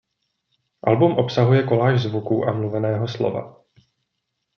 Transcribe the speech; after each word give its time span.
Album 0.83 1.11
obsahuje 1.17 1.63
koláž 1.63 2.01
zvuků 2.01 2.43
a 2.45 2.53
mluveného 2.53 3.07
slova. 3.07 3.61